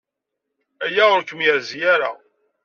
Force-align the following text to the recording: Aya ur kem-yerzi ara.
Aya 0.85 1.03
ur 1.15 1.21
kem-yerzi 1.23 1.79
ara. 1.93 2.11